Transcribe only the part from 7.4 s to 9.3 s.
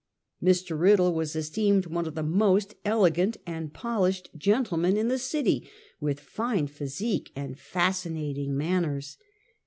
fascinating manners.